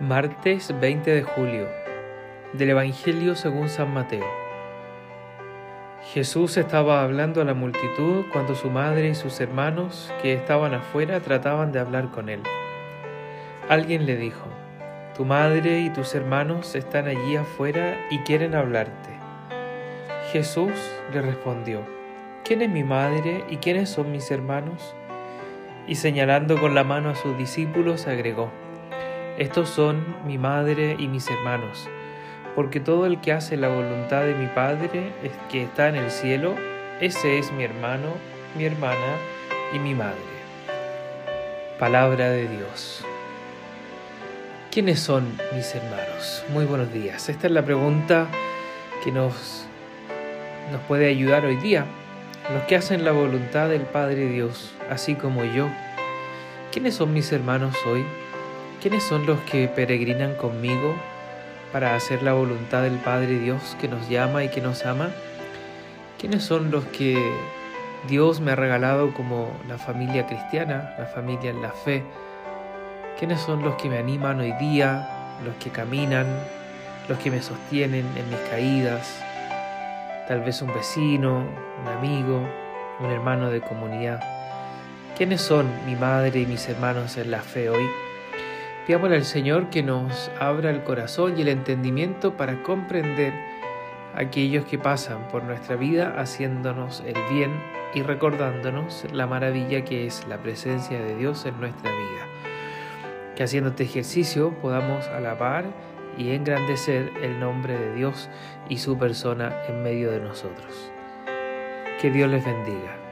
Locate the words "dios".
42.48-43.04, 54.26-54.74, 63.38-63.76, 68.08-68.40, 101.14-101.46, 107.94-108.28, 112.10-112.28